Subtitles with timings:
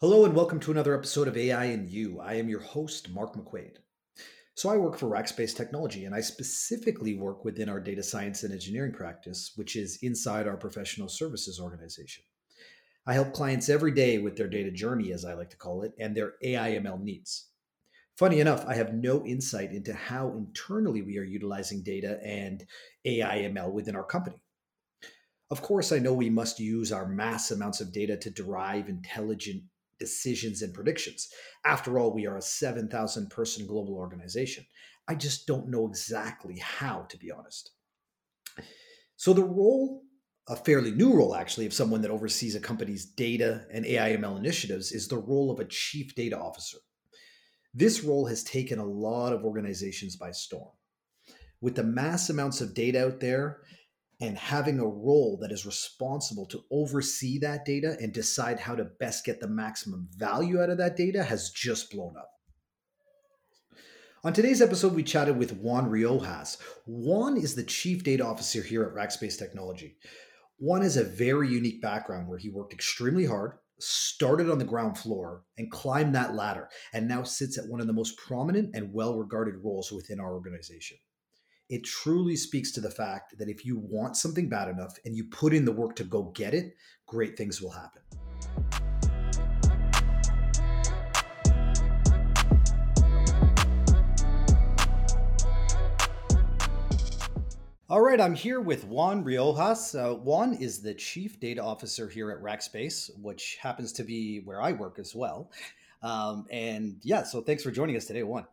[0.00, 2.20] Hello and welcome to another episode of AI and You.
[2.20, 3.78] I am your host, Mark McQuade.
[4.54, 8.52] So, I work for Rackspace Technology and I specifically work within our data science and
[8.52, 12.22] engineering practice, which is inside our professional services organization.
[13.08, 15.94] I help clients every day with their data journey, as I like to call it,
[15.98, 17.48] and their AI ML needs.
[18.16, 22.64] Funny enough, I have no insight into how internally we are utilizing data and
[23.04, 24.36] AI ML within our company.
[25.50, 29.64] Of course, I know we must use our mass amounts of data to derive intelligent
[29.98, 31.28] decisions and predictions.
[31.64, 34.64] After all, we are a 7,000 person global organization.
[35.08, 37.72] I just don't know exactly how, to be honest.
[39.16, 40.02] So, the role,
[40.48, 44.92] a fairly new role actually, of someone that oversees a company's data and AIML initiatives
[44.92, 46.78] is the role of a chief data officer.
[47.74, 50.70] This role has taken a lot of organizations by storm.
[51.60, 53.62] With the mass amounts of data out there,
[54.20, 58.84] and having a role that is responsible to oversee that data and decide how to
[58.84, 62.30] best get the maximum value out of that data has just blown up.
[64.24, 66.58] On today's episode, we chatted with Juan Riojas.
[66.86, 69.96] Juan is the Chief Data Officer here at Rackspace Technology.
[70.58, 74.98] Juan has a very unique background where he worked extremely hard, started on the ground
[74.98, 78.92] floor, and climbed that ladder, and now sits at one of the most prominent and
[78.92, 80.98] well regarded roles within our organization
[81.68, 85.24] it truly speaks to the fact that if you want something bad enough and you
[85.24, 86.74] put in the work to go get it,
[87.06, 88.02] great things will happen.
[97.90, 99.98] All right, I'm here with Juan Riojas.
[99.98, 104.60] Uh, Juan is the Chief Data Officer here at Rackspace, which happens to be where
[104.60, 105.50] I work as well.
[106.02, 108.46] Um, and yeah, so thanks for joining us today, Juan.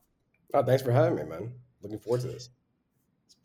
[0.54, 1.54] Oh, thanks for having me, man.
[1.82, 2.50] Looking forward to this.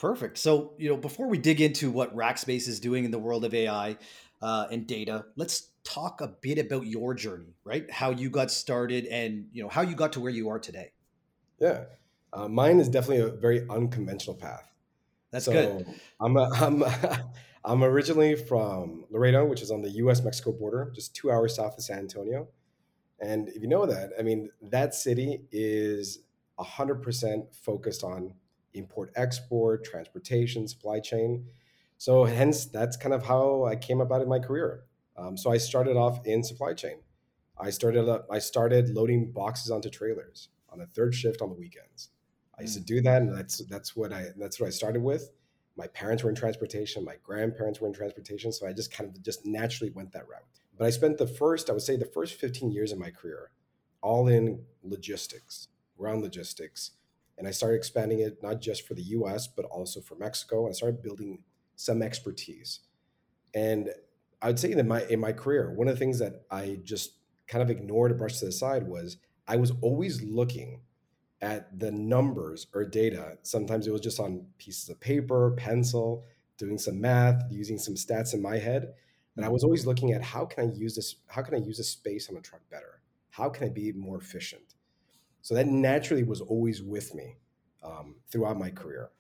[0.01, 0.39] Perfect.
[0.39, 3.53] So, you know, before we dig into what Rackspace is doing in the world of
[3.53, 3.99] AI
[4.41, 7.89] uh, and data, let's talk a bit about your journey, right?
[7.91, 10.93] How you got started and, you know, how you got to where you are today.
[11.59, 11.85] Yeah.
[12.33, 14.67] Uh, mine is definitely a very unconventional path.
[15.33, 15.87] That's so good.
[16.19, 17.31] I'm, a, I'm, a,
[17.67, 21.77] I'm originally from Laredo, which is on the US Mexico border, just two hours south
[21.77, 22.49] of San Antonio.
[23.21, 26.21] And if you know that, I mean, that city is
[26.59, 28.33] 100% focused on
[28.75, 31.47] import export, transportation, supply chain.
[31.99, 34.85] So hence that's kind of how I came about in my career.
[35.17, 36.99] Um, so I started off in supply chain.
[37.59, 41.55] I started up, I started loading boxes onto trailers on a third shift on the
[41.55, 42.11] weekends.
[42.59, 45.31] I used to do that, and that's that's what I that's what I started with.
[45.77, 49.23] My parents were in transportation, my grandparents were in transportation, so I just kind of
[49.23, 50.45] just naturally went that route.
[50.77, 53.51] But I spent the first, I would say, the first 15 years of my career
[54.03, 56.93] all in logistics, ground logistics,
[57.41, 60.69] and I started expanding it not just for the US, but also for Mexico.
[60.69, 61.43] I started building
[61.75, 62.81] some expertise.
[63.55, 63.89] And
[64.43, 67.15] I would say that my in my career, one of the things that I just
[67.49, 69.17] kind of ignored or brushed to the side was
[69.49, 70.83] I was always looking
[71.41, 73.39] at the numbers or data.
[73.43, 76.27] Sometimes it was just on pieces of paper, pencil,
[76.59, 78.93] doing some math, using some stats in my head.
[79.37, 81.79] And I was always looking at how can I use this, how can I use
[81.79, 83.01] this space on a truck better?
[83.31, 84.70] How can I be more efficient?
[85.43, 87.37] So that naturally was always with me
[87.83, 89.11] um, throughout my career.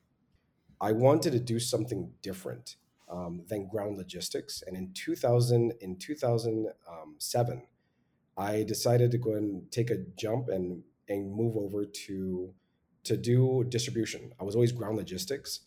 [0.81, 2.76] I wanted to do something different
[3.10, 7.62] um, than ground logistics, and in 2000, in 2007, um,
[8.36, 12.54] I decided to go and take a jump and and move over to
[13.04, 14.32] to do distribution.
[14.41, 15.60] I was always ground logistics,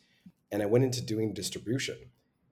[0.51, 1.97] and I went into doing distribution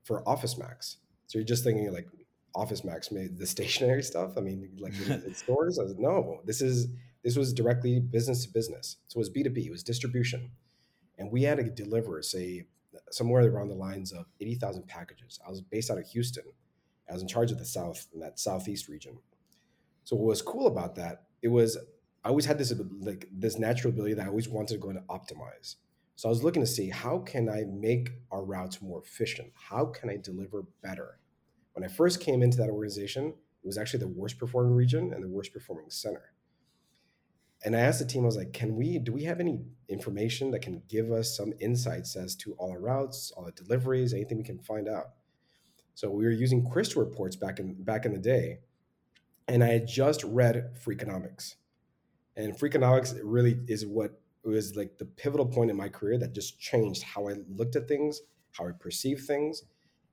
[0.04, 0.98] for Office Max.
[1.28, 2.08] So you're just thinking like
[2.54, 4.38] Office Max made the stationary stuff.
[4.38, 5.80] I mean, like in stores.
[5.80, 6.88] I was no, this is
[7.24, 8.98] this was directly business to business.
[9.08, 10.52] So it was B2B, it was distribution.
[11.18, 12.66] And we had to deliver, say,
[13.12, 15.40] somewhere around the lines of 80,000 packages.
[15.46, 16.46] I was based out of Houston.
[17.10, 19.18] I was in charge of the South, in that Southeast region.
[20.04, 21.78] So what was cool about that, it was,
[22.24, 25.00] I always had this like this natural ability that I always wanted to go and
[25.08, 25.76] optimize.
[26.16, 29.52] So I was looking to see how can I make our routes more efficient?
[29.56, 31.20] How can I deliver better?
[31.74, 35.24] When I first came into that organization, it was actually the worst performing region and
[35.24, 36.34] the worst performing center
[37.64, 40.52] and I asked the team, I was like, can we, do we have any information
[40.52, 44.38] that can give us some insights as to all our routes, all the deliveries, anything
[44.38, 45.12] we can find out?
[45.94, 48.60] So we were using Crystal reports back in back in the day,
[49.48, 51.56] and I had just read Freakonomics,
[52.36, 56.60] and Freakonomics really is what was like the pivotal point in my career that just
[56.60, 58.22] changed how I looked at things,
[58.54, 59.64] how I perceived things,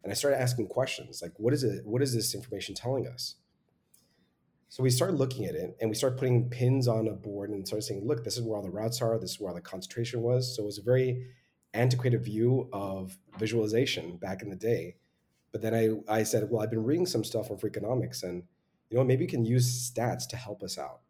[0.03, 1.87] and I started asking questions like, what is it?
[1.87, 3.37] What is this information telling us?
[4.71, 7.67] So we started looking at it and we started putting pins on a board and
[7.67, 9.63] started saying, look, this is where all the routes are, this is where all the
[9.63, 10.55] concentration was.
[10.55, 11.27] So it was a very
[11.73, 14.97] antiquated view of visualization back in the day.
[15.53, 18.43] But then I, I said, well, I've been reading some stuff on Freakonomics and
[18.91, 21.01] you know, maybe you can use stats to help us out.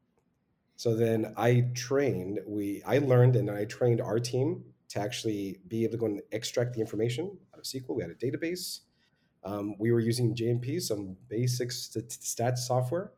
[0.76, 5.82] So then I trained, we I learned and I trained our team to actually be
[5.82, 7.96] able to go and extract the information out of SQL.
[7.96, 8.81] We had a database.
[9.44, 13.12] Um, we were using JMP, some basic st- stats software.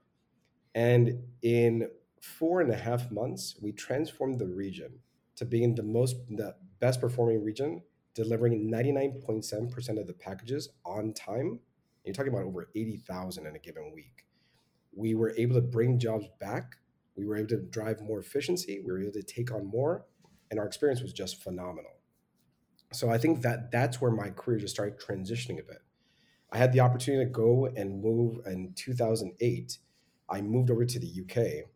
[0.74, 1.88] And in
[2.20, 5.00] four and a half months, we transformed the region
[5.36, 7.82] to being the most, the best performing region,
[8.14, 11.60] delivering 99.7% of the packages on time.
[12.04, 14.26] You're talking about over 80,000 in a given week.
[14.94, 16.76] We were able to bring jobs back.
[17.16, 18.80] We were able to drive more efficiency.
[18.84, 20.04] We were able to take on more
[20.50, 21.92] and our experience was just phenomenal.
[22.92, 25.82] So I think that that's where my career just started transitioning a bit.
[26.52, 29.78] I had the opportunity to go and move in 2008.
[30.30, 31.68] I moved over to the UK,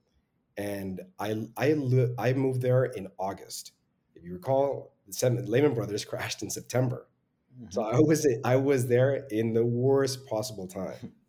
[0.56, 1.74] and I I
[2.18, 3.72] I moved there in August.
[4.14, 7.08] If you recall, the Lehman Brothers crashed in September,
[7.56, 7.70] mm-hmm.
[7.70, 11.12] so I was I was there in the worst possible time.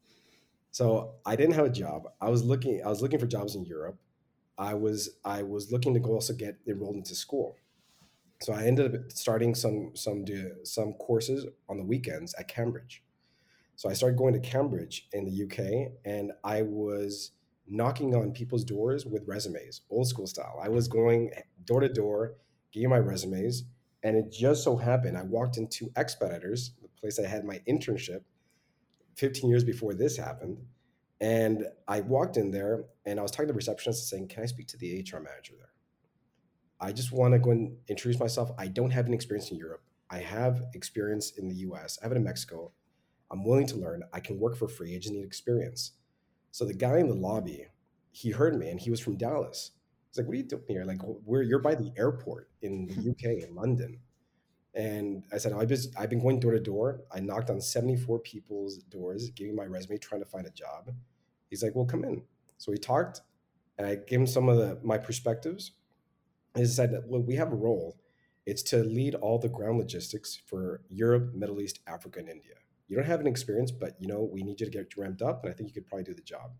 [0.75, 2.09] So I didn't have a job.
[2.19, 3.97] I was looking I was looking for jobs in Europe.
[4.57, 7.55] I was I was looking to go also get enrolled into school.
[8.41, 10.25] So I ended up starting some some
[10.65, 13.04] some courses on the weekends at Cambridge.
[13.75, 17.31] So I started going to Cambridge in the UK, and I was
[17.67, 20.59] knocking on people's doors with resumes, old school style.
[20.61, 21.31] I was going
[21.65, 22.35] door to door,
[22.71, 23.63] giving my resumes,
[24.03, 28.21] and it just so happened I walked into Expeditors, the place I had my internship,
[29.15, 30.59] 15 years before this happened,
[31.21, 34.45] and I walked in there and I was talking to the receptionist saying, Can I
[34.47, 35.69] speak to the HR manager there?
[36.79, 38.51] I just want to go and introduce myself.
[38.57, 39.81] I don't have any experience in Europe.
[40.09, 41.97] I have experience in the US.
[42.01, 42.73] I have it in Mexico.
[43.31, 44.03] I'm willing to learn.
[44.13, 44.95] I can work for free.
[44.95, 45.93] I just need experience.
[46.51, 47.67] So the guy in the lobby,
[48.11, 49.71] he heard me and he was from Dallas.
[50.09, 50.85] He's like, What are you doing here?
[50.85, 53.99] Like, where you're by the airport in the UK, in London.
[54.75, 56.99] And I said, oh, I've been, I've been going door to door.
[57.09, 60.91] I knocked on 74 people's doors, giving my resume, trying to find a job.
[61.49, 62.23] He's like, well, come in.
[62.57, 63.21] So we talked
[63.77, 65.71] and I gave him some of the, my perspectives.
[66.55, 67.97] He said, look, we have a role.
[68.45, 72.55] It's to lead all the ground logistics for Europe, Middle East, Africa, and India.
[72.87, 75.43] You don't have an experience, but you know, we need you to get ramped up.
[75.43, 76.51] And I think you could probably do the job.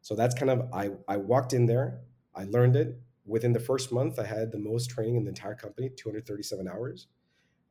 [0.00, 2.00] So that's kind of, I, I walked in there,
[2.34, 3.00] I learned it.
[3.24, 7.06] Within the first month, I had the most training in the entire company, 237 hours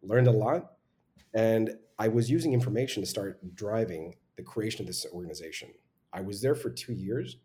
[0.02, 0.74] learned a lot,
[1.34, 5.70] and I was using information to start driving the creation of this organization.
[6.14, 7.38] I was there for two years,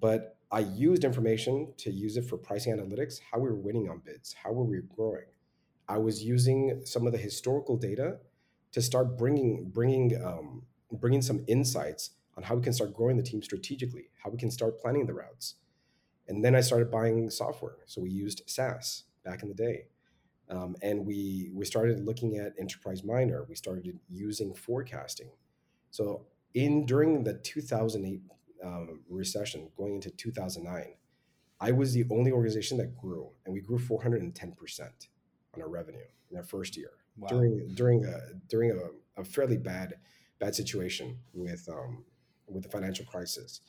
[0.00, 4.02] but I used information to use it for pricing analytics, how we were winning on
[4.04, 5.26] bids, how were we growing.
[5.88, 8.18] I was using some of the historical data
[8.72, 10.62] to start bringing bringing um,
[10.92, 14.50] bringing some insights on how we can start growing the team strategically, how we can
[14.50, 15.56] start planning the routes.
[16.28, 17.78] And then I started buying software.
[17.86, 19.86] So we used SAS back in the day.
[20.50, 23.44] Um, and we we started looking at enterprise miner.
[23.48, 25.30] We started using forecasting.
[25.90, 28.22] So in during the 2008
[28.64, 30.94] um, recession, going into 2009,
[31.60, 35.08] I was the only organization that grew, and we grew 410 percent
[35.54, 35.98] on our revenue
[36.30, 37.28] in our first year wow.
[37.28, 38.18] during during a
[38.48, 39.94] during a, a, fairly bad
[40.38, 42.04] bad situation with um,
[42.46, 43.60] with the financial crisis.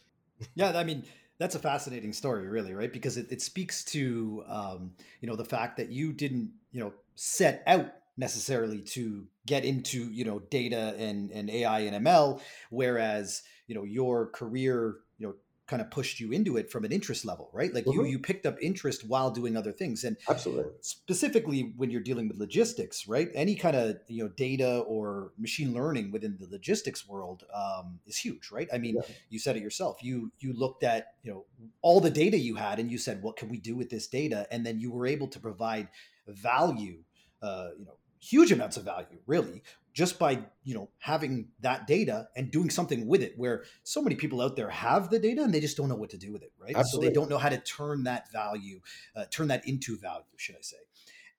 [0.56, 1.04] Yeah, I mean
[1.38, 2.92] that's a fascinating story, really, right?
[2.92, 6.94] Because it, it speaks to um, you know the fact that you didn't you know
[7.16, 13.44] set out necessarily to get into you know data and and AI and ML, whereas
[13.68, 15.34] you know your career you know
[15.70, 17.74] kind of pushed you into it from an interest level, right?
[17.74, 18.02] Like mm-hmm.
[18.02, 22.28] you you picked up interest while doing other things, and absolutely specifically when you're dealing
[22.28, 23.30] with logistics, right?
[23.36, 28.18] Any kind of you know data or machine learning within the logistics world um, is
[28.18, 28.68] huge, right?
[28.74, 29.16] I mean, yeah.
[29.30, 30.00] you said it yourself.
[30.02, 31.46] You you looked at you know
[31.82, 34.48] all the data you had, and you said, what can we do with this data?
[34.52, 35.90] And then you were able to provide
[36.28, 37.00] value,
[37.42, 42.28] uh, you know, huge amounts of value, really, just by you know having that data
[42.36, 45.54] and doing something with it where so many people out there have the data and
[45.54, 47.08] they just don't know what to do with it right Absolutely.
[47.08, 48.80] so they don't know how to turn that value
[49.16, 50.78] uh, turn that into value should i say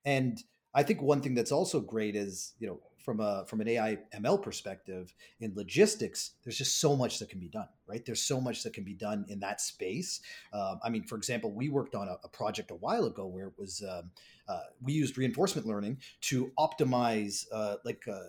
[0.04, 0.42] and
[0.74, 3.98] i think one thing that's also great is you know from a from an AI
[4.14, 8.04] ML perspective in logistics, there's just so much that can be done, right?
[8.04, 10.20] There's so much that can be done in that space.
[10.52, 13.48] Um, I mean, for example, we worked on a, a project a while ago where
[13.48, 14.10] it was um,
[14.48, 18.20] uh, we used reinforcement learning to optimize uh, like uh,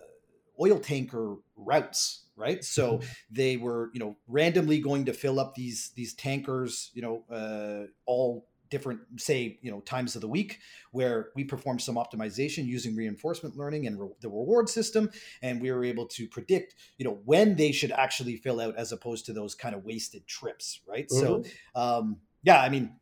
[0.62, 2.64] oil tanker routes right?
[2.64, 3.06] So mm-hmm.
[3.30, 7.88] they were you know randomly going to fill up these these tankers you know uh,
[8.06, 10.58] all different say you know times of the week
[10.92, 15.10] where we performed some optimization using reinforcement learning and re- the reward system.
[15.42, 18.92] And we were able to predict you know when they should actually fill out as
[18.92, 21.06] opposed to those kind of wasted trips right?
[21.08, 21.20] Mm-hmm.
[21.20, 22.96] so um, yeah i mean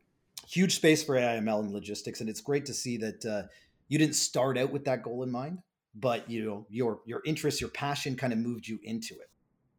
[0.51, 3.43] huge space for AIML and logistics, and it's great to see that uh,
[3.89, 5.59] you didn't start out with that goal in mind,
[5.95, 9.31] but you know your your interest, your passion, kind of moved you into it.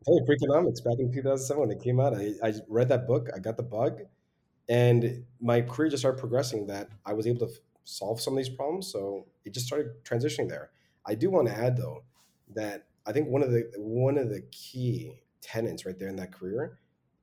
[0.06, 2.16] Hey, Freakonomics back in 2007 when it came out.
[2.16, 4.02] I, I read that book, I got the bug,
[4.68, 7.54] and my career just started progressing that I was able to
[7.84, 8.92] solve some of these problems.
[8.92, 10.72] So it just started transitioning there.
[11.06, 12.04] I do want to add though
[12.56, 16.32] that I think one of the one of the key tenets right there in that
[16.32, 16.80] career,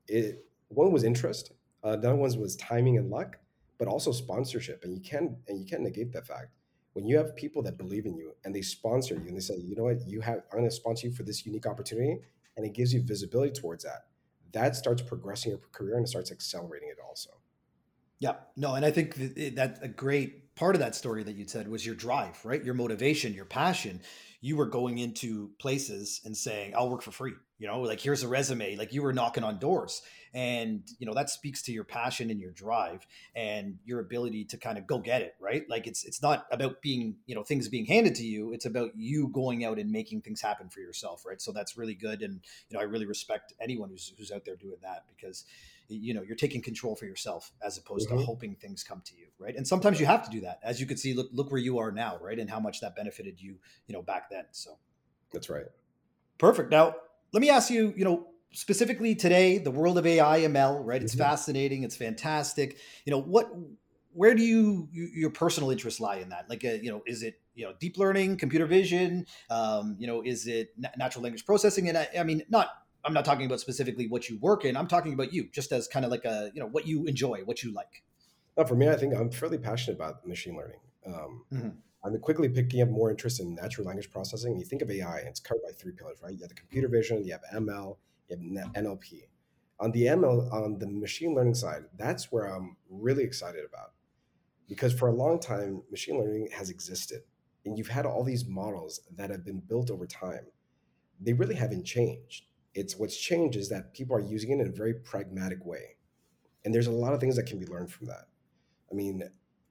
[0.07, 1.52] it one was interest,
[1.83, 3.38] uh, the other one was timing and luck,
[3.78, 4.85] but also sponsorship.
[4.85, 6.49] And you can't and you can't negate that fact.
[6.98, 9.54] When you have people that believe in you and they sponsor you and they say,
[9.56, 12.18] you know what, you have I'm going to sponsor you for this unique opportunity,
[12.56, 14.06] and it gives you visibility towards that.
[14.52, 17.30] That starts progressing your career and it starts accelerating it also.
[18.18, 19.14] Yeah, no, and I think
[19.54, 22.64] that, a great part of that story that you said was your drive, right?
[22.64, 24.00] Your motivation, your passion.
[24.40, 28.22] You were going into places and saying, "I'll work for free." You know, like here's
[28.22, 28.76] a resume.
[28.76, 32.40] Like you were knocking on doors, and you know that speaks to your passion and
[32.40, 35.68] your drive and your ability to kind of go get it, right?
[35.68, 38.52] Like it's it's not about being you know things being handed to you.
[38.52, 41.40] It's about you going out and making things happen for yourself, right?
[41.40, 44.56] So that's really good, and you know I really respect anyone who's who's out there
[44.56, 45.44] doing that because
[45.88, 48.18] you know you're taking control for yourself as opposed mm-hmm.
[48.18, 50.80] to hoping things come to you right and sometimes you have to do that as
[50.80, 53.40] you can see look look where you are now right and how much that benefited
[53.40, 54.76] you you know back then so
[55.32, 55.64] that's right
[56.36, 56.94] perfect now
[57.32, 61.14] let me ask you you know specifically today the world of ai ml right it's
[61.14, 61.23] mm-hmm.
[61.23, 63.50] fascinating it's fantastic you know what
[64.12, 67.23] where do you, you your personal interests lie in that like uh, you know is
[67.23, 71.88] it you know deep learning computer vision um, you know is it natural language processing
[71.88, 72.68] and I, I mean not
[73.04, 74.76] I'm not talking about specifically what you work in.
[74.76, 77.40] I'm talking about you, just as kind of like a you know what you enjoy,
[77.44, 78.02] what you like.
[78.56, 80.80] No, for me, I think I'm fairly passionate about machine learning.
[81.06, 81.68] Um, mm-hmm.
[82.04, 84.58] I'm quickly picking up more interest in natural language processing.
[84.58, 86.32] You think of AI, and it's covered by three pillars, right?
[86.32, 87.96] You have the computer vision, you have ML,
[88.28, 89.22] you have NLP.
[89.80, 93.92] On the ML, on the machine learning side, that's where I'm really excited about,
[94.68, 97.22] because for a long time, machine learning has existed,
[97.64, 100.46] and you've had all these models that have been built over time.
[101.20, 102.44] They really haven't changed
[102.78, 105.96] it's what's changed is that people are using it in a very pragmatic way.
[106.64, 108.28] And there's a lot of things that can be learned from that.
[108.90, 109.22] I mean,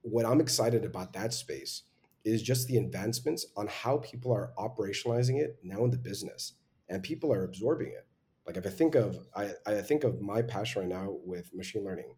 [0.01, 1.84] what I'm excited about that space
[2.27, 6.53] is just the advancements on how people are operationalizing it now in the business
[6.89, 8.07] and people are absorbing it.
[8.46, 11.84] Like if I think of I, I think of my passion right now with machine
[11.84, 12.15] learning,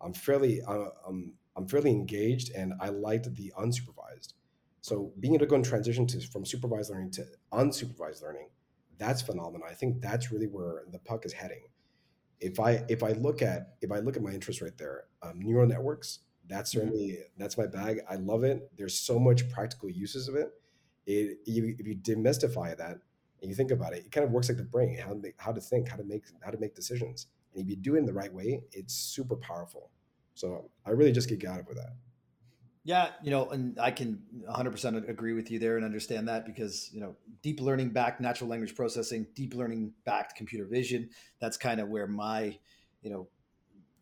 [0.00, 4.34] I'm fairly uh, I'm, I'm fairly engaged and I liked the unsupervised.
[4.82, 8.48] So being able to go and transition to from supervised learning to unsupervised learning
[9.00, 9.66] that's phenomenal.
[9.68, 11.62] I think that's really where the puck is heading.
[12.38, 15.40] If I if I look at if I look at my interest right there, um,
[15.40, 16.20] neural networks,
[16.50, 16.80] that's mm-hmm.
[16.80, 17.22] certainly mm-hmm.
[17.38, 18.00] that's my bag.
[18.08, 18.70] I love it.
[18.76, 20.52] There's so much practical uses of it.
[21.06, 22.98] It you, if you demystify that
[23.40, 25.52] and you think about it, it kind of works like the brain, how to how
[25.52, 27.26] to think, how to make how to make decisions.
[27.54, 29.90] And if you do it in the right way, it's super powerful.
[30.34, 31.94] So I really just get out of with that.
[32.82, 36.88] Yeah, you know, and I can 100% agree with you there and understand that because,
[36.92, 41.78] you know, deep learning backed natural language processing, deep learning backed computer vision, that's kind
[41.78, 42.58] of where my,
[43.02, 43.28] you know,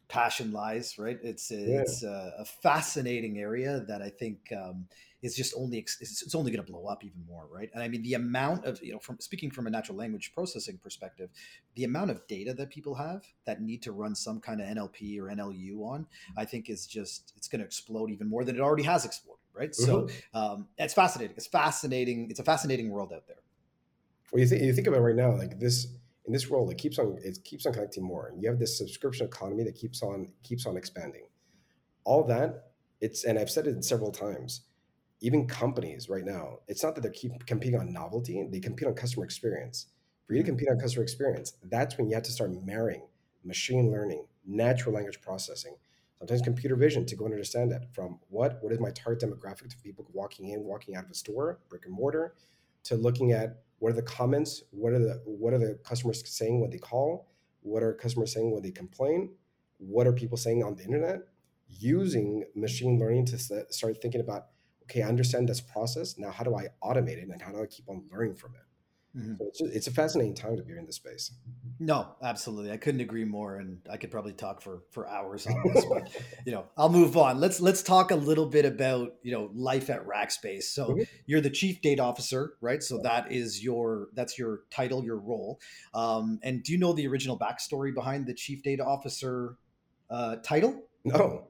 [0.09, 1.19] passion lies, right?
[1.23, 1.81] It's yeah.
[1.81, 4.87] it's a, a, fascinating area that I think um,
[5.23, 7.69] is just only it's, it's only going to blow up even more, right?
[7.75, 10.79] And I mean the amount of you know from speaking from a natural language processing
[10.83, 11.31] perspective,
[11.75, 15.21] the amount of data that people have that need to run some kind of NLP
[15.21, 18.61] or NLU on, I think is just it's going to explode even more than it
[18.61, 19.71] already has exploded, right?
[19.71, 19.85] Mm-hmm.
[19.85, 21.35] So um, it's fascinating.
[21.37, 22.31] It's fascinating.
[22.31, 23.37] It's a fascinating world out there.
[24.33, 25.87] Well, you think you think about it right now, like this
[26.29, 28.79] in this role, it keeps on it keeps on connecting more, and you have this
[28.79, 31.27] subscription economy that keeps on keeps on expanding.
[32.05, 32.69] All that
[33.01, 34.63] it's and I've said it several times
[35.21, 38.95] even companies right now, it's not that they're keep competing on novelty, they compete on
[38.95, 39.87] customer experience.
[40.27, 40.51] For you to mm-hmm.
[40.51, 43.09] compete on customer experience, that's when you have to start marrying
[43.45, 45.75] machine learning, natural language processing,
[46.19, 49.71] sometimes computer vision to go and understand that from what what is my target demographic
[49.71, 52.35] to people walking in, walking out of a store, brick and mortar,
[52.85, 56.61] to looking at what are the comments, what are the what are the customers saying
[56.61, 57.29] when they call,
[57.63, 59.31] what are customers saying when they complain,
[59.79, 61.21] what are people saying on the internet,
[61.69, 64.47] using machine learning to start thinking about
[64.85, 66.19] okay, I understand this process.
[66.19, 69.19] Now, how do I automate it and how do I keep on learning from it?
[69.19, 69.35] Mm-hmm.
[69.39, 71.33] So it's, just, it's a fascinating time to be in this space.
[71.81, 72.73] No, absolutely.
[72.73, 73.57] I couldn't agree more.
[73.57, 76.11] And I could probably talk for, for hours on this, but
[76.47, 77.39] you know, I'll move on.
[77.39, 80.65] Let's, let's talk a little bit about, you know, life at Rackspace.
[80.65, 81.03] So mm-hmm.
[81.27, 82.83] you're the chief data officer, right?
[82.83, 85.61] So that is your, that's your title, your role.
[85.95, 89.57] Um, and do you know the original backstory behind the chief data officer
[90.11, 90.83] uh, title?
[91.05, 91.49] No.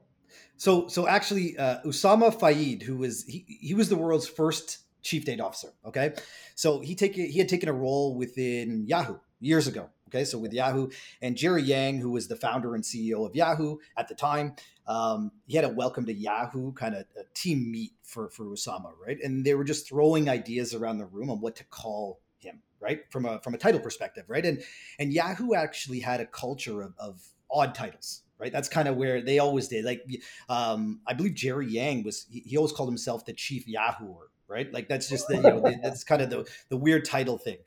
[0.57, 5.25] So so actually, uh, Usama Fayyad, who was he, he was the world's first chief
[5.25, 5.69] data officer.
[5.85, 6.13] Okay,
[6.55, 9.89] so he take he had taken a role within Yahoo years ago.
[10.09, 10.89] Okay, so with Yahoo
[11.21, 14.55] and Jerry Yang, who was the founder and CEO of Yahoo at the time,
[14.87, 19.17] um, he had a welcome to Yahoo kind of team meet for for Usama, right?
[19.23, 23.01] And they were just throwing ideas around the room on what to call him, right?
[23.11, 24.43] From a from a title perspective, right?
[24.43, 24.63] And
[24.97, 28.51] and Yahoo actually had a culture of, of odd titles, right?
[28.51, 29.85] That's kind of where they always did.
[29.85, 30.03] Like,
[30.49, 34.73] um, I believe Jerry Yang was he, he always called himself the chief Yahooer, right?
[34.73, 37.57] Like that's just the you know that's kind of the the weird title thing.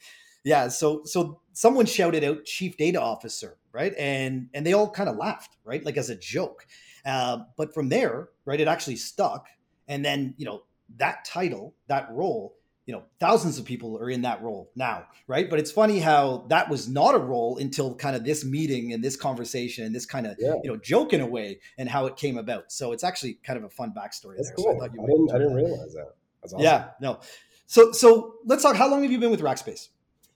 [0.45, 0.69] Yeah.
[0.69, 3.95] So so someone shouted out chief data officer, right?
[3.99, 5.85] And and they all kind of laughed, right?
[5.85, 6.67] Like as a joke.
[7.05, 9.49] Uh, but from there, right, it actually stuck.
[9.89, 10.63] And then you know
[10.97, 12.57] that title, that role
[12.87, 16.45] you know thousands of people are in that role now right but it's funny how
[16.49, 20.07] that was not a role until kind of this meeting and this conversation and this
[20.07, 20.55] kind of yeah.
[20.63, 23.57] you know joke in a way and how it came about so it's actually kind
[23.57, 24.77] of a fun backstory That's there cool.
[24.79, 26.61] so I, I, didn't, I didn't realize that awesome.
[26.61, 27.21] yeah no
[27.67, 29.89] so so let's talk how long have you been with rackspace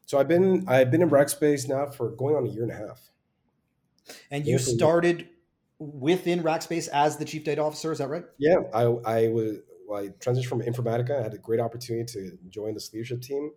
[0.06, 2.76] so i've been i've been in rackspace now for going on a year and a
[2.76, 3.10] half
[4.30, 5.28] and you started
[5.78, 9.58] within rackspace as the chief data officer is that right yeah i i was
[9.92, 11.18] I transitioned from Informatica.
[11.18, 13.52] I had a great opportunity to join this leadership team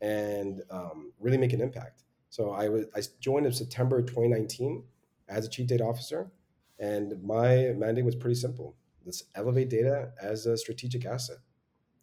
[0.00, 2.04] and um, really make an impact.
[2.30, 4.84] So I was I joined in September 2019
[5.28, 6.30] as a chief data officer,
[6.78, 11.38] and my mandate was pretty simple: let's elevate data as a strategic asset.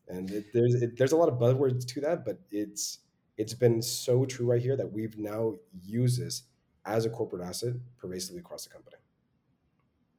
[0.08, 3.00] And it, there's it, there's a lot of buzzwords to that, but it's
[3.38, 6.44] it's been so true right here that we've now used this
[6.86, 8.98] as a corporate asset pervasively across the company.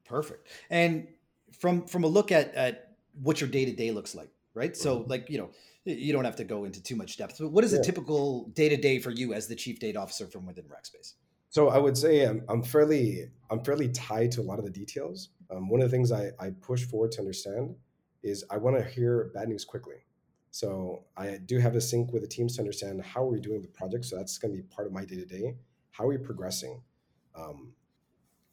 [0.05, 0.49] Perfect.
[0.71, 1.09] And
[1.59, 2.93] from from a look at at
[3.23, 4.73] what your day to day looks like, right?
[4.73, 4.83] Mm-hmm.
[4.83, 5.51] So, like, you know,
[5.85, 7.81] you don't have to go into too much depth, but what is yeah.
[7.81, 11.15] a typical day to day for you as the chief data officer from within Rackspace?
[11.49, 14.71] So I would say I'm, I'm fairly I'm fairly tied to a lot of the
[14.71, 15.31] details.
[15.51, 17.75] Um, one of the things I, I push forward to understand
[18.23, 19.97] is I want to hear bad news quickly.
[20.57, 23.61] So I do have a sync with the teams to understand how are we doing
[23.61, 24.07] the project.
[24.07, 25.55] So that's going to be part of my day to day.
[25.91, 26.81] How are we progressing?
[27.35, 27.75] Um,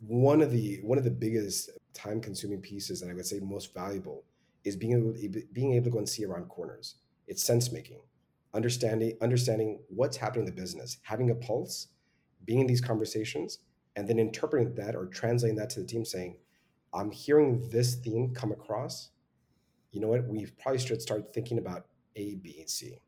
[0.06, 3.74] one of the one of the biggest time consuming pieces and I would say most
[3.74, 4.26] valuable
[4.66, 6.96] is being able to, being able to go and see around corners.
[7.28, 8.02] It's sense making,
[8.54, 11.88] understanding understanding what's happening in the business, having a pulse,
[12.44, 13.60] being in these conversations,
[13.96, 16.36] and then interpreting that or translating that to the team, saying,
[16.94, 19.12] "I'm hearing this theme come across.
[19.94, 20.28] You know what?
[20.28, 23.00] We probably should start thinking about A, B, and C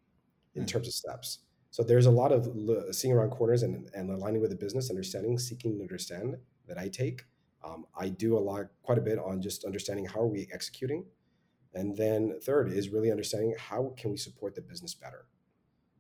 [0.56, 0.66] in mm-hmm.
[0.66, 1.40] terms of steps."
[1.72, 2.48] So there's a lot of
[2.96, 6.38] seeing around corners and, and aligning with the business, understanding, seeking to understand
[6.68, 7.26] that I take.
[7.66, 11.04] Um, I do a lot, quite a bit on just understanding how are we executing
[11.76, 15.26] and then third is really understanding how can we support the business better.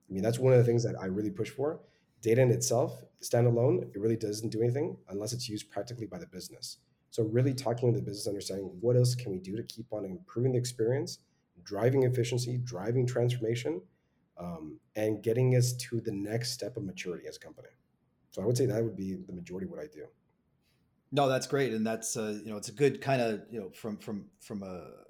[0.09, 1.81] I mean, that's one of the things that I really push for.
[2.21, 6.27] Data in itself, standalone, it really doesn't do anything unless it's used practically by the
[6.27, 6.77] business.
[7.11, 10.05] So really talking to the business, understanding what else can we do to keep on
[10.05, 11.19] improving the experience,
[11.65, 13.81] driving efficiency, driving transformation,
[14.37, 17.69] um, and getting us to the next step of maturity as a company.
[18.31, 20.05] So I would say that would be the majority of what I do.
[21.11, 23.69] No, that's great, and that's uh, you know it's a good kind of you know
[23.69, 25.05] from from from a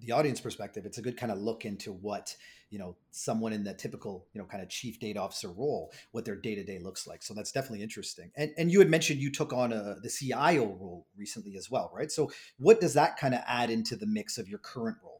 [0.00, 2.34] the audience perspective, it's a good kind of look into what
[2.70, 6.24] you know someone in the typical you know kind of chief data officer role, what
[6.24, 7.22] their day to day looks like.
[7.22, 8.30] So that's definitely interesting.
[8.36, 11.90] And and you had mentioned you took on a the CIO role recently as well,
[11.94, 12.10] right?
[12.10, 15.19] So what does that kind of add into the mix of your current role?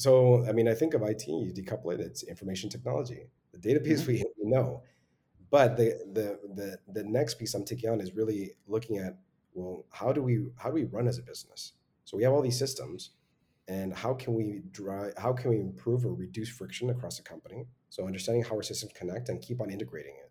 [0.00, 3.26] So I mean, I think of IT, you decouple it, it's information technology.
[3.52, 4.12] The data piece mm-hmm.
[4.12, 4.82] we know,
[5.50, 9.18] but the the the the next piece I'm taking on is really looking at
[9.54, 11.72] well, how do we how do we run as a business?
[12.04, 13.10] So we have all these systems
[13.70, 17.66] and how can we drive how can we improve or reduce friction across the company
[17.88, 20.30] so understanding how our systems connect and keep on integrating it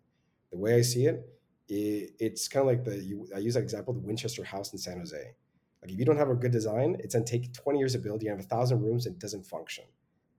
[0.50, 1.26] the way i see it,
[1.68, 4.78] it it's kind of like the you, i use that example the winchester house in
[4.78, 5.34] san jose
[5.82, 8.22] like if you don't have a good design it's to take 20 years to build
[8.22, 9.84] you have a thousand rooms and it doesn't function.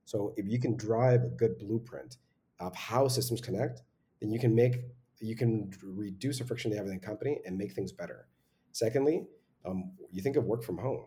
[0.05, 2.17] So if you can drive a good blueprint
[2.59, 3.81] of how systems connect
[4.19, 4.75] then you can make
[5.19, 8.27] you can reduce the friction they have in the company and make things better.
[8.71, 9.25] Secondly
[9.65, 11.05] um, you think of work from home.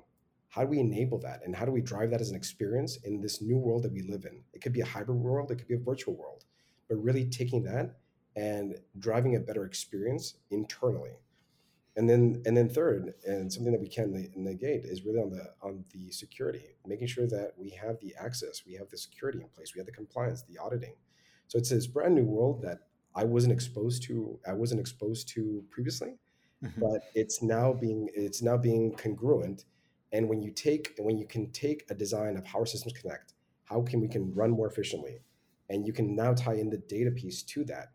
[0.48, 1.40] How do we enable that?
[1.44, 4.02] And how do we drive that as an experience in this new world that we
[4.02, 4.40] live in?
[4.52, 6.44] It could be a hybrid world it could be a virtual world
[6.88, 7.96] but really taking that
[8.36, 11.12] and driving a better experience internally
[11.96, 15.44] and then and then third and something that we can negate is really on the
[15.62, 19.48] on the security making sure that we have the access we have the security in
[19.48, 20.94] place we have the compliance the auditing
[21.46, 22.78] so it's this brand new world that
[23.14, 26.14] i wasn't exposed to i wasn't exposed to previously
[26.64, 26.80] mm-hmm.
[26.80, 29.64] but it's now being it's now being congruent
[30.14, 33.35] and when you take when you can take a design of how our systems connect,
[33.64, 35.18] how can we can run more efficiently,
[35.68, 37.88] and you can now tie in the data piece to that.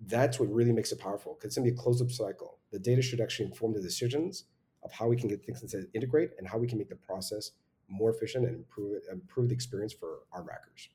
[0.00, 2.57] That's what really makes it powerful because it's gonna be a closed loop cycle.
[2.72, 4.44] The data should actually inform the decisions
[4.82, 7.52] of how we can get things to integrate and how we can make the process
[7.88, 10.88] more efficient and improve improve the experience for our rackers.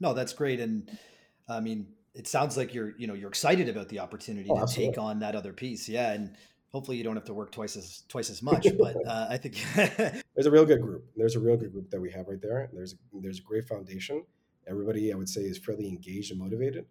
[0.00, 0.60] No, that's great.
[0.60, 0.90] And
[1.48, 4.62] I mean, it sounds like you're, you know, you're excited about the opportunity oh, to
[4.62, 4.94] absolutely.
[4.94, 5.88] take on that other piece.
[5.88, 6.12] Yeah.
[6.12, 6.36] And
[6.70, 9.56] hopefully you don't have to work twice as twice as much but uh, i think
[10.34, 12.68] there's a real good group there's a real good group that we have right there
[12.74, 14.22] there's there's a great foundation
[14.68, 16.86] everybody I would say is fairly engaged and motivated.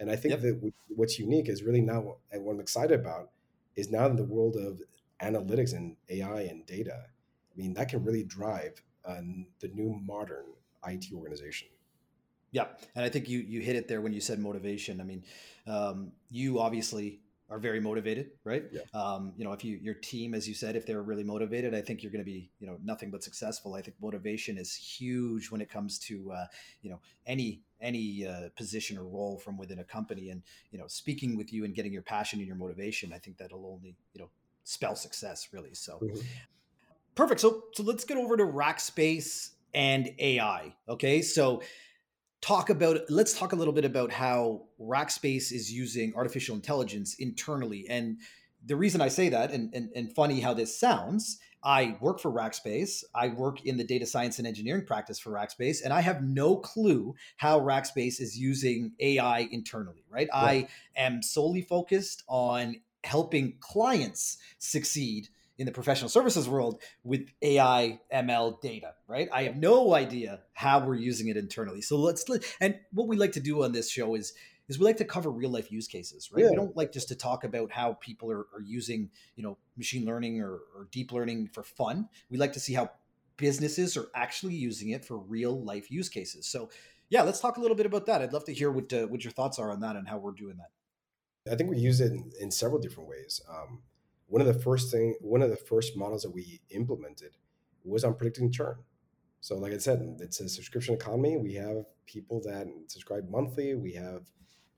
[0.00, 0.40] And I think Yep.
[0.40, 3.30] that what's unique is really now what I'm excited about
[3.76, 4.80] is now in the world of
[5.22, 7.04] analytics and AI and data.
[7.52, 9.20] I mean, that can really drive uh,
[9.60, 10.46] the new modern
[10.86, 11.68] IT organization.
[12.52, 15.00] Yeah, and I think you you hit it there when you said motivation.
[15.00, 15.24] I mean,
[15.66, 18.64] um, you obviously are very motivated, right?
[18.72, 18.82] Yeah.
[18.92, 21.80] Um, you know, if you your team, as you said, if they're really motivated, I
[21.80, 23.74] think you're going to be you know nothing but successful.
[23.74, 26.46] I think motivation is huge when it comes to uh,
[26.82, 30.86] you know any any uh, position or role from within a company, and you know,
[30.86, 34.20] speaking with you and getting your passion and your motivation, I think that'll only you
[34.20, 34.30] know
[34.64, 35.74] spell success really.
[35.74, 35.98] So.
[36.02, 36.22] Mhm.
[37.14, 37.40] Perfect.
[37.40, 40.74] So so let's get over to Rackspace and AI.
[40.88, 41.22] Okay.
[41.22, 41.62] So
[42.40, 47.86] talk about let's talk a little bit about how Rackspace is using artificial intelligence internally.
[47.88, 48.18] And
[48.64, 52.30] the reason I say that, and, and, and funny how this sounds, I work for
[52.30, 53.04] Rackspace.
[53.14, 56.56] I work in the data science and engineering practice for Rackspace, and I have no
[56.56, 60.28] clue how Rackspace is using AI internally, right?
[60.32, 65.28] I am solely focused on helping clients succeed
[65.60, 69.28] in the professional services world with AI ML data, right?
[69.30, 71.82] I have no idea how we're using it internally.
[71.82, 72.24] So let's
[72.62, 74.32] and what we like to do on this show is
[74.70, 76.44] is we like to cover real life use cases, right?
[76.44, 76.50] Yeah.
[76.50, 80.06] We don't like just to talk about how people are, are using, you know, machine
[80.06, 82.08] learning or, or deep learning for fun.
[82.30, 82.90] We like to see how
[83.36, 86.46] businesses are actually using it for real life use cases.
[86.46, 86.70] So
[87.08, 88.22] yeah, let's talk a little bit about that.
[88.22, 90.30] I'd love to hear what uh, what your thoughts are on that and how we're
[90.30, 91.52] doing that.
[91.52, 93.40] I think we use it in, in several different ways.
[93.50, 93.80] Um,
[94.28, 97.32] one of the first thing, one of the first models that we implemented
[97.84, 98.76] was on predicting churn.
[99.40, 101.36] So, like I said, it's a subscription economy.
[101.38, 103.74] We have people that subscribe monthly.
[103.74, 104.22] We have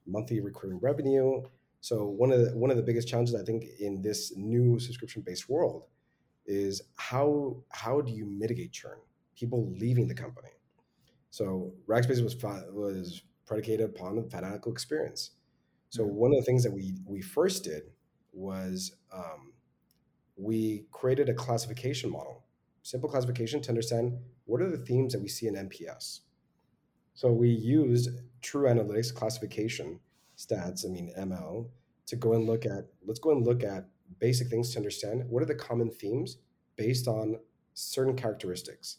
[0.06, 1.42] monthly recurring revenue.
[1.80, 5.22] So, one of the one of the biggest challenges I think in this new subscription
[5.22, 5.86] based world
[6.46, 8.98] is how how do you mitigate churn?
[9.36, 10.50] People leaving the company.
[11.30, 12.36] So, Rackspace was
[12.72, 15.32] was predicated upon the fanatical experience.
[15.90, 16.12] So, Mhm.
[16.14, 17.92] one of the things that we we first did
[18.32, 19.54] was um,
[20.36, 22.44] we created a classification model,
[22.82, 26.22] simple classification to understand what are the themes that we see in NPS.
[27.14, 30.01] So we used True Analytics classification
[30.37, 31.68] stats, I mean ML,
[32.07, 32.87] to go and look at.
[33.07, 36.38] Let's go and look at basic things to understand what are the common themes
[36.77, 37.37] based on
[37.75, 38.98] certain characteristics.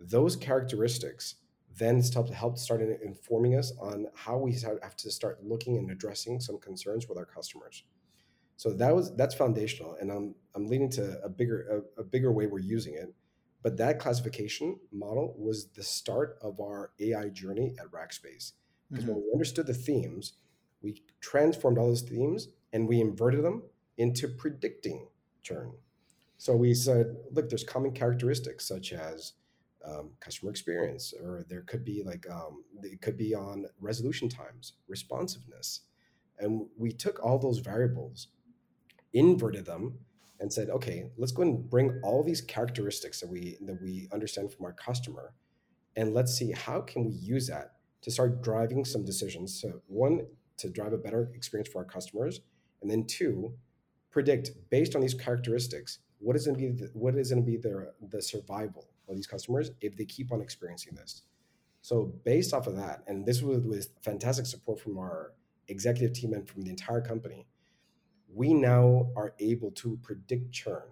[0.00, 1.36] Those characteristics
[1.76, 6.40] then help help start informing us on how we have to start looking and addressing
[6.40, 7.84] some concerns with our customers.
[8.56, 12.32] So that was that's foundational, and I'm I'm leading to a bigger a, a bigger
[12.32, 13.14] way we're using it.
[13.62, 18.52] But that classification model was the start of our AI journey at Rackspace.
[18.88, 19.08] Because Mhm.
[19.08, 20.34] when we understood the themes,
[20.80, 23.64] we transformed all those themes and we inverted them
[23.96, 25.08] into predicting
[25.42, 25.76] churn.
[26.38, 29.34] So we said, look, there's common characteristics such as
[29.84, 34.74] um, customer experience, or there could be like um, it could be on resolution times,
[34.86, 35.82] responsiveness,
[36.38, 38.28] and we took all those variables
[39.12, 39.98] inverted them
[40.40, 44.52] and said, okay, let's go and bring all these characteristics that we that we understand
[44.52, 45.34] from our customer,
[45.96, 47.72] and let's see how can we use that
[48.02, 49.60] to start driving some decisions.
[49.60, 50.26] So one,
[50.58, 52.40] to drive a better experience for our customers,
[52.82, 53.52] and then two,
[54.10, 57.50] predict based on these characteristics what is going to be the, what is going to
[57.50, 61.22] be their the survival of these customers if they keep on experiencing this.
[61.80, 65.32] So based off of that, and this was with fantastic support from our
[65.68, 67.46] executive team and from the entire company,
[68.32, 70.82] we now are able to predict churn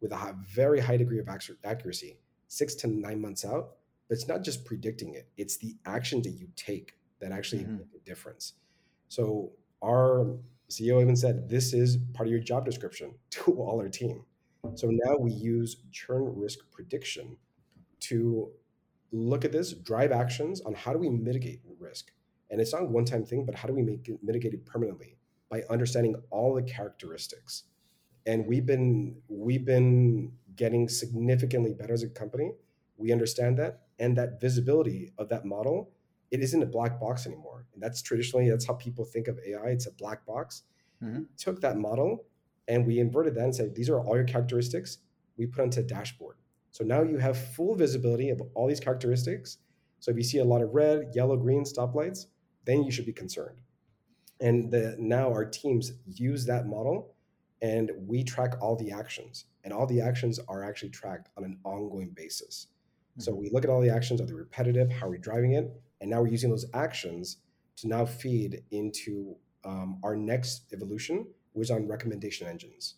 [0.00, 1.28] with a very high degree of
[1.64, 3.76] accuracy, six to nine months out.
[4.08, 7.78] But it's not just predicting it; it's the action that you take that actually Mhm.
[7.78, 8.54] make a difference.
[9.08, 13.88] So our CEO even said this is part of your job description to all our
[13.88, 14.24] team.
[14.74, 17.38] So now we use churn risk prediction
[18.00, 18.52] to
[19.12, 22.12] look at this, drive actions on how do we mitigate risk.
[22.50, 25.17] And it's not a one-time thing, but how do we make it mitigate it permanently
[25.50, 27.64] by understanding all the characteristics.
[28.26, 32.52] And we've been we've been getting significantly better as a company.
[32.96, 35.90] We understand that, and that visibility of that model,
[36.30, 37.66] it isn't a black box anymore.
[37.72, 39.68] And that's traditionally that's how people think of AI.
[39.68, 40.64] It's a black box.
[41.02, 41.26] Mhm.
[41.36, 42.24] Took that model
[42.66, 44.98] and we inverted that and said these are all your characteristics.
[45.36, 46.36] We put onto a dashboard.
[46.72, 49.58] So now you have full visibility of all these characteristics.
[50.00, 52.26] So if you see a lot of red, yellow, green stoplights,
[52.64, 53.60] then you should be concerned.
[54.40, 57.14] And the, now our teams use that model
[57.60, 59.46] and we track all the actions.
[59.64, 62.68] And all the actions are actually tracked on an ongoing basis.
[63.18, 64.92] So we look at all the actions, are they repetitive?
[64.92, 65.70] How are we driving it?
[66.00, 67.38] And now we're using those actions
[67.78, 72.94] to now feed into um, our next evolution, which is on recommendation engines,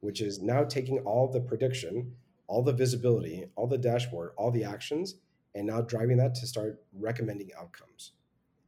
[0.00, 2.12] which is now taking all the prediction,
[2.48, 5.16] all the visibility, all the dashboard, all the actions,
[5.54, 8.12] and now driving that to start recommending outcomes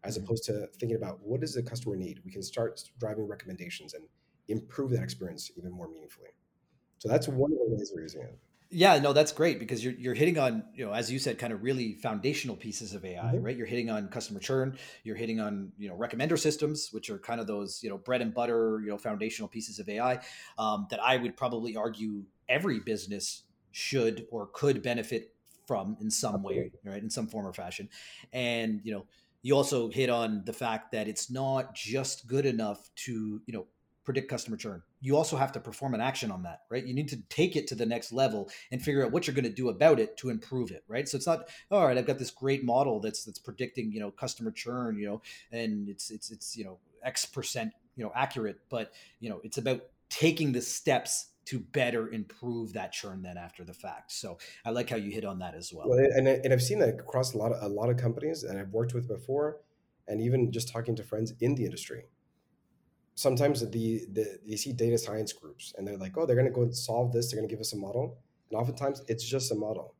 [0.04, 0.24] as Mhm.
[0.24, 4.08] opposed to thinking about what does the customer need we can start driving recommendations and
[4.48, 6.30] improve that experience even more meaningfully
[6.98, 8.38] so that's one of the ways we're using it
[8.74, 11.52] Yeah, no, that's great because you're you're hitting on, you know, as you said, kind
[11.52, 13.42] of really foundational pieces of AI, Mhm.
[13.42, 13.54] right?
[13.54, 17.38] You're hitting on customer churn, you're hitting on, you know, recommender systems, which are kind
[17.38, 20.20] of those, you know, bread and butter, you know, foundational pieces of AI
[20.56, 25.34] um, that I would probably argue every business should or could benefit
[25.66, 27.02] from in some way, right?
[27.02, 27.90] In some form or fashion.
[28.32, 29.06] And, you know,
[29.42, 33.66] you also hit on the fact that it's not just good enough to, you know,
[34.04, 34.82] predict customer churn.
[35.00, 36.84] You also have to perform an action on that, right?
[36.84, 39.44] You need to take it to the next level and figure out what you're going
[39.44, 41.08] to do about it to improve it, right?
[41.08, 41.96] So it's not all right.
[41.96, 45.88] I've got this great model that's that's predicting, you know, customer churn, you know, and
[45.88, 49.82] it's it's it's you know X percent, you know, accurate, but you know, it's about
[50.08, 54.12] taking the steps to better improve that churn then after the fact.
[54.12, 55.88] So I like how you hit on that as well.
[55.88, 58.58] well and, and i've seen that across a lot of a lot of companies and
[58.58, 59.58] i've worked with before
[60.08, 62.04] and even just talking to friends in the industry
[63.14, 66.52] sometimes the, the you see data science groups and they're like oh they're going to
[66.52, 68.18] go and solve this they're going to give us a model
[68.50, 69.94] and oftentimes it's just a model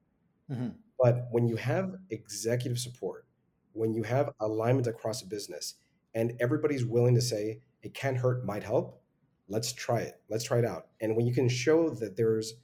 [0.50, 0.74] Mhm.
[0.98, 3.26] but when you have executive support
[3.74, 5.74] when you have alignment across a business
[6.14, 9.01] and everybody's willing to say it can't hurt might help
[9.52, 12.54] let's try it let's try it out and when you can show that there's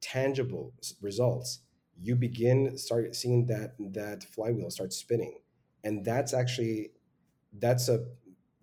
[0.00, 1.60] tangible results
[2.06, 5.34] you begin start seeing that that flywheel start spinning
[5.84, 6.92] and that's actually
[7.64, 7.98] that's a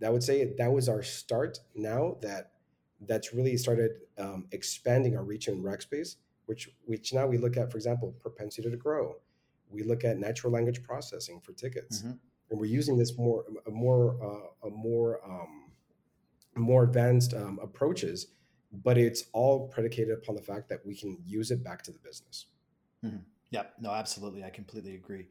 [0.05, 1.59] I would say that was our start.
[1.75, 2.51] Now that
[3.07, 7.71] that's really started um, expanding our reach in Rackspace, which which now we look at,
[7.71, 9.15] for example, propensity to grow.
[9.69, 12.19] We look at natural language processing for tickets, Mhm.
[12.49, 15.62] and we're using this more a more uh, a more um,
[16.55, 18.27] more advanced um, approaches,
[18.71, 21.99] but it's all predicated upon the fact that we can use it back to the
[21.99, 22.47] business.
[23.03, 23.23] Mhm.
[23.49, 24.43] Yeah, no, absolutely.
[24.43, 25.27] I completely agree.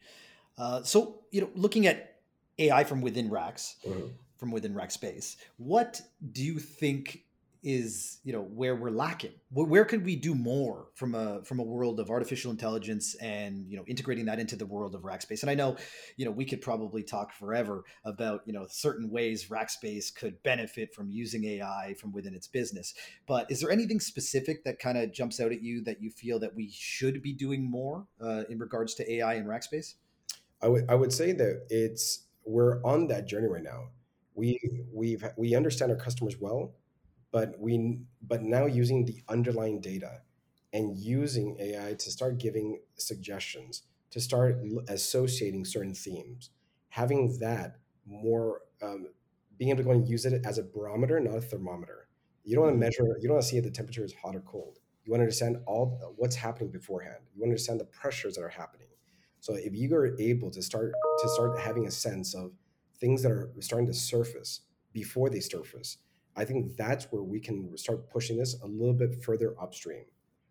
[0.56, 2.20] Uh, so, you know, looking at
[2.58, 4.12] AI from within racks, Mhm.
[4.37, 6.00] from within rack space, what
[6.32, 7.24] do you think
[7.62, 9.33] is, you know, where we're lacking?
[9.51, 13.77] Where, could we do more from a from a world of artificial intelligence and you
[13.77, 15.42] know integrating that into the world of Rackspace?
[15.42, 15.77] And I know,
[16.16, 20.94] you know, we could probably talk forever about you know certain ways Rackspace could benefit
[20.94, 22.94] from using AI from within its business.
[23.27, 26.38] But is there anything specific that kind of jumps out at you that you feel
[26.40, 29.94] that we should be doing more uh, in regards to AI in Rackspace?
[30.62, 33.88] I would I would say that it's we're on that journey right now.
[34.35, 34.59] We
[34.92, 36.75] we've we understand our customers well,
[37.33, 40.23] but we but now using the underlying data
[40.73, 46.51] and using AI to start giving suggestions, to start associating certain themes,
[46.90, 49.09] having that more um,
[49.59, 52.09] being able to go and use it as a barometer, not a thermometer.
[52.45, 53.16] You don't want to hmm measure.
[53.21, 54.79] You don't want to see if the temperature is hot or cold.
[55.05, 57.18] You want to understand all what's happening beforehand.
[57.35, 58.88] You want to understand the pressures that are happening.
[59.40, 60.92] So if you are able to start
[61.23, 62.53] to start having a sense of
[63.01, 64.61] things that are starting to surface
[64.92, 65.99] before they surface,
[66.37, 70.05] I think that's where we can start pushing this a little bit further upstream.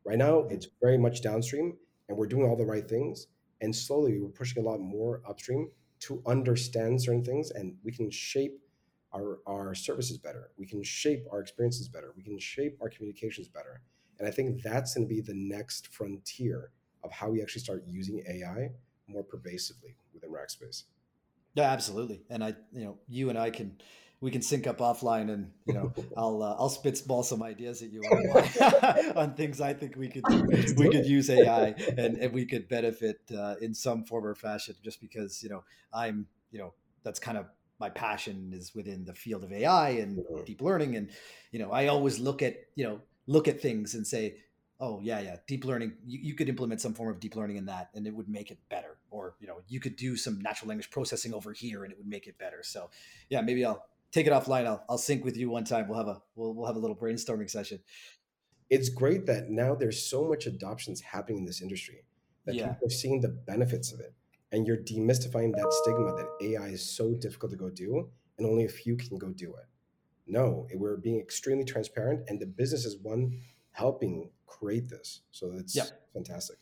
[0.03, 3.27] Right now, it's very much downstream, and we're doing all the right things.
[3.61, 5.69] And slowly, we're pushing a lot more upstream
[6.01, 8.59] to understand certain things, and we can shape
[9.13, 10.51] our our services better.
[10.57, 12.13] We can shape our experiences better.
[12.15, 13.81] We can shape our communications better.
[14.19, 16.71] And I think that's going to be the next frontier
[17.03, 18.71] of how we actually start using AI
[19.07, 20.83] more pervasively within Rackspace.
[21.55, 22.21] Yeah, absolutely.
[22.29, 23.81] And I, you know, you and I can
[24.21, 27.91] we can sync up offline, and you know, I'll uh, I'll spitball some ideas at
[27.91, 30.45] you on on things I think we could do.
[30.77, 34.75] We could use AI, and and we could benefit uh, in some form or fashion.
[34.83, 37.47] Just because you know, I'm you know, that's kind of
[37.79, 41.09] my passion is within the field of AI and deep learning, and
[41.51, 44.37] you know, I always look at you know look at things and say.
[44.83, 45.35] Oh yeah, yeah.
[45.45, 45.93] Deep learning.
[46.07, 48.49] You, you could implement some form of deep learning in that, and it would make
[48.49, 48.97] it better.
[49.11, 52.07] Or you know, you could do some natural language processing over here, and it would
[52.07, 52.63] make it better.
[52.63, 52.89] So
[53.29, 54.65] yeah, maybe I'll take it offline.
[54.65, 55.87] I'll I'll sync with you one time.
[55.87, 57.79] We'll have a we'll we'll have a little brainstorming session.
[58.69, 62.05] It's great that now there's so much adoptions happening in this industry
[62.45, 62.69] that Yeah.
[62.69, 64.13] people are seeing the benefits of it.
[64.53, 68.65] And you're demystifying that stigma that AI is so difficult to go do and only
[68.65, 69.65] a few can go do it.
[70.27, 75.21] No, we're being extremely transparent, and the business is one helping create this.
[75.31, 75.59] So Yeah.
[75.59, 76.57] it's fantastic.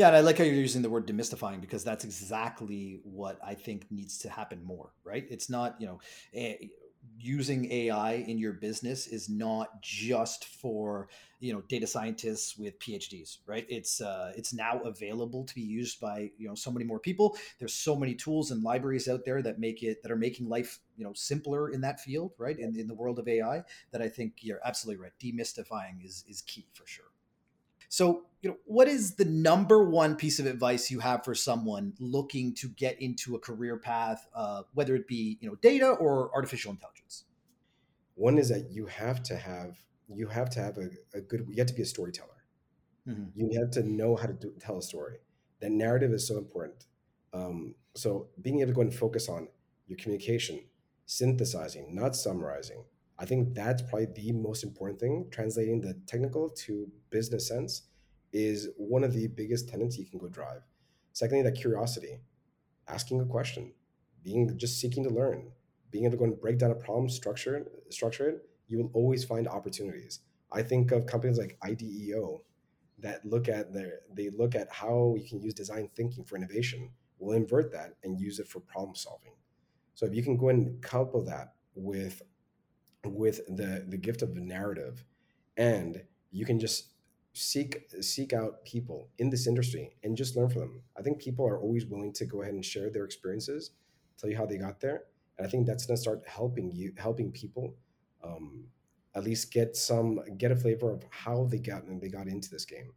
[0.00, 3.52] Yeah, and I like how you're using the word demystifying because that's exactly what I
[3.52, 5.26] think needs to happen more, right?
[5.28, 6.00] It's not, you know,
[6.34, 6.70] a,
[7.18, 13.40] using AI in your business is not just for, you know, data scientists with PhDs,
[13.44, 13.66] right?
[13.68, 17.36] It's uh it's now available to be used by, you know, so many more people.
[17.58, 20.78] There's so many tools and libraries out there that make it that are making life,
[20.96, 22.58] you know, simpler in that field, right?
[22.58, 25.12] In in the world of AI that I think you're absolutely right.
[25.20, 27.12] Demystifying is is key for sure.
[27.88, 31.92] So you know, what is the number one piece of advice you have for someone
[31.98, 36.30] looking to get into a career path, uh, whether it be you know data or
[36.34, 37.24] artificial intelligence?
[38.14, 39.78] One is that you have to have
[40.14, 42.28] you have to have a, a good you have to be a storyteller.
[43.06, 43.24] Mm-hmm.
[43.34, 45.18] You have to know how to do, tell a story.
[45.60, 46.86] That narrative is so important.
[47.32, 49.48] Um, so being able to go and focus on
[49.86, 50.60] your communication,
[51.06, 52.84] synthesizing, not summarizing.
[53.18, 55.26] I think that's probably the most important thing.
[55.30, 57.82] Translating the technical to business sense
[58.32, 60.62] is one of the biggest tenets you can go drive.
[61.12, 62.20] Secondly, that curiosity,
[62.88, 63.72] asking a question,
[64.22, 65.52] being just seeking to learn,
[65.90, 69.24] being able to go and break down a problem, structure structure it, you will always
[69.24, 70.20] find opportunities.
[70.52, 72.42] I think of companies like IDEO
[72.98, 76.90] that look at their they look at how you can use design thinking for innovation.
[77.18, 79.32] We'll invert that and use it for problem solving.
[79.94, 82.22] So if you can go and couple that with
[83.04, 85.04] with the the gift of the narrative,
[85.56, 86.89] and you can just
[87.32, 90.82] seek seek out people in this industry and just learn from them.
[90.98, 93.72] I think people are always willing to go ahead and share their experiences,
[94.18, 95.04] tell you how they got there,
[95.38, 97.74] and I think that's going to start helping you helping people
[98.22, 98.64] um,
[99.14, 102.50] at least get some get a flavor of how they got and they got into
[102.50, 102.92] this game.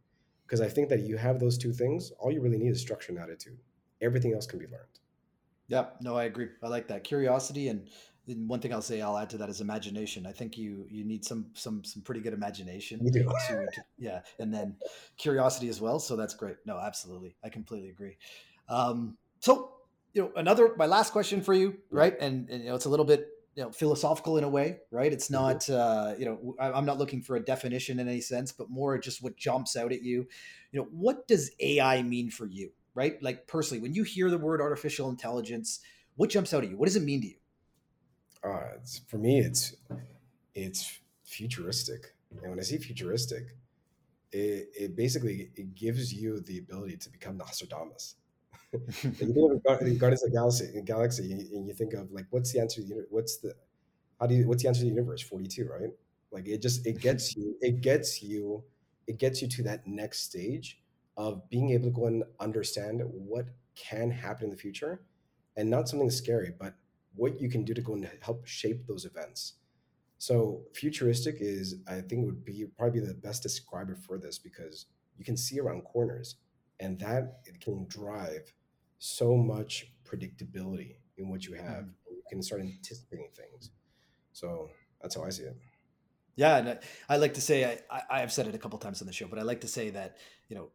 [0.46, 3.12] Because I think that you have those two things, all you really need is structure
[3.12, 3.58] and attitude.
[4.02, 4.98] Everything else can be learned.
[5.68, 6.48] Yeah, no, I agree.
[6.62, 9.60] I like that curiosity and and one thing I'll say I'll add to that is
[9.60, 10.26] imagination.
[10.26, 13.00] I think you you need some some some pretty good imagination.
[13.02, 13.24] You do.
[13.24, 14.76] To, to, yeah, and then
[15.18, 15.98] curiosity as well.
[15.98, 16.56] So that's great.
[16.64, 18.16] No, absolutely, I completely agree.
[18.68, 19.72] Um, so
[20.14, 22.16] you know, another my last question for you, right?
[22.20, 25.12] And, and you know, it's a little bit you know philosophical in a way, right?
[25.12, 25.42] It's mm-hmm.
[25.42, 28.98] not uh, you know I'm not looking for a definition in any sense, but more
[28.98, 30.26] just what jumps out at you.
[30.72, 33.22] You know, what does AI mean for you, right?
[33.22, 35.80] Like personally, when you hear the word artificial intelligence,
[36.16, 36.76] what jumps out at you?
[36.76, 37.36] What does it mean to you?
[38.44, 38.78] Uh,
[39.08, 39.74] for me, it's
[40.54, 43.56] it's futuristic, and when I say futuristic,
[44.32, 48.16] it, it basically it gives you the ability to become Nostradamus.
[48.72, 52.60] you think of Guardians of the Galaxy, Galaxy, and you think of like, what's the
[52.60, 52.82] answer?
[52.82, 53.54] To the, what's the
[54.20, 55.22] how do you what's the answer to the universe?
[55.22, 55.90] Forty two, right?
[56.32, 58.64] Like it just it gets you it gets you
[59.06, 60.80] it gets you to that next stage
[61.16, 65.02] of being able to go and understand what can happen in the future,
[65.56, 66.74] and not something scary, but
[67.16, 69.54] what you can do to go and help shape those events.
[70.18, 74.86] So futuristic is, I think, would be probably the best describer for this because
[75.18, 76.36] you can see around corners,
[76.80, 78.52] and that it can drive
[78.98, 81.84] so much predictability in what you have.
[81.84, 82.14] Mm-hmm.
[82.14, 83.70] You can start anticipating things.
[84.32, 85.56] So that's how I see it.
[86.36, 89.06] Yeah, and I, like to say I, I have said it a couple times on
[89.06, 90.16] the show, but I like to say that
[90.48, 90.70] you know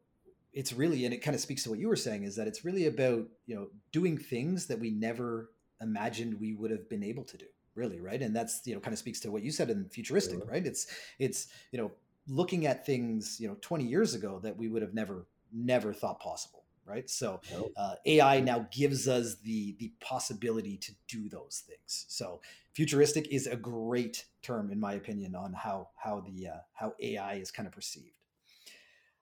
[0.53, 2.63] it's really and it kind of speaks to what you were saying is that it's
[2.63, 7.23] really about you know doing things that we never imagined we would have been able
[7.23, 8.21] to do really right?
[8.21, 10.65] And that's you know kind of speaks to what you said in futuristic right?
[10.65, 10.87] It's
[11.17, 11.91] it's you know
[12.27, 16.19] looking at things you know 20 years ago that we would have never never thought
[16.19, 17.09] possible right?
[17.09, 17.39] So
[17.77, 22.05] uh, ai now gives us the the possibility to do those things.
[22.09, 22.41] So
[22.73, 27.35] futuristic is a great term in my opinion on how how the uh, how ai
[27.35, 28.18] is kind of perceived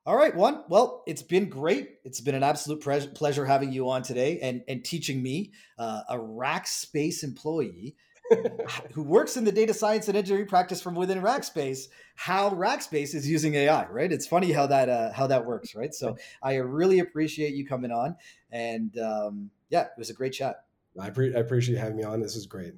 [0.08, 0.64] all right, Juan.
[0.70, 1.96] Well, it's been great.
[2.06, 6.04] It's been an absolute pre- pleasure having you on today and, and teaching me, uh,
[6.08, 7.98] a Rackspace employee
[8.94, 13.30] who works in the data science and engineering practice from within Rackspace, how Rackspace is
[13.30, 13.86] using AI.
[13.90, 14.10] Right?
[14.10, 15.76] It's funny how that uh, how that works.
[15.76, 15.94] Right?
[15.94, 18.16] So I really appreciate you coming on,
[18.50, 20.64] and um, yeah, it was a great chat.
[20.98, 22.22] I, pre- I appreciate having me on.
[22.22, 22.74] This is great.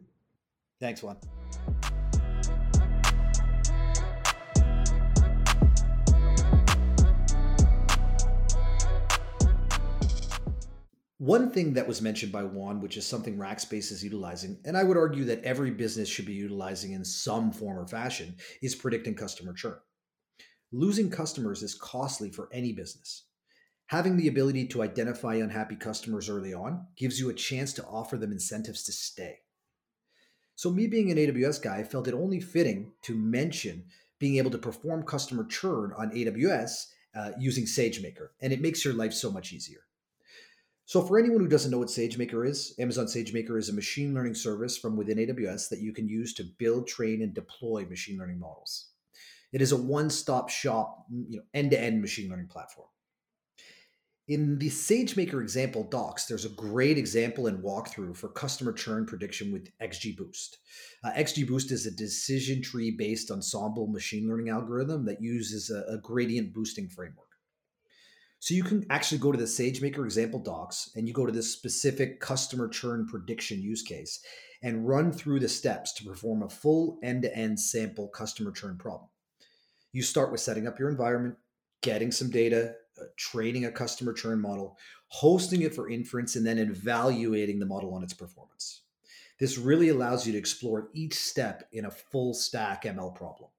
[0.79, 1.17] Thanks, Juan.
[11.19, 14.85] One thing that was mentioned by Juan, which is something Rackspace is utilizing, and I
[14.85, 19.15] would argue that every business should be utilizing in some form or fashion, is predicting
[19.15, 19.75] customer churn.
[20.71, 23.25] Losing customers is costly for any business.
[23.87, 28.15] Having the ability to identify unhappy customers early on gives you a chance to offer
[28.15, 29.39] them incentives to stay.
[30.55, 33.83] So, me being an AWS guy, I felt it only fitting to mention
[34.19, 38.93] being able to perform customer churn on AWS uh, using SageMaker, and it makes your
[38.93, 39.81] life so much easier.
[40.89, 44.33] So, for anyone who doesn't know what SageMaker is, Amazon SageMaker is a machine learning
[44.33, 48.39] service from within AWS that you can use to build, train, and deploy machine learning
[48.39, 48.87] models.
[49.53, 52.87] It is a one-stop shop, you know, end-to-end machine learning platform.
[54.27, 59.51] In the SageMaker example docs, there's a great example and walkthrough for customer churn prediction
[59.51, 60.55] with XGBoost.
[61.03, 65.99] Uh, XGBoost is a decision tree based ensemble machine learning algorithm that uses a, a
[65.99, 67.28] gradient boosting framework.
[68.39, 71.51] So you can actually go to the SageMaker example docs and you go to this
[71.51, 74.21] specific customer churn prediction use case
[74.63, 78.77] and run through the steps to perform a full end to end sample customer churn
[78.77, 79.09] problem.
[79.91, 81.35] You start with setting up your environment,
[81.81, 84.77] getting some data, uh, training a customer churn model,
[85.07, 88.81] hosting it for inference, and then evaluating the model on its performance.
[89.39, 93.49] This really allows you to explore each step in a full stack ML problem.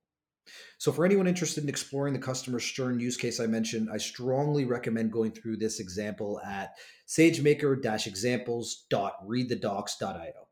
[0.79, 4.65] So, for anyone interested in exploring the customer churn use case I mentioned, I strongly
[4.65, 6.71] recommend going through this example at
[7.07, 10.50] sagemaker examples.readthedocs.io.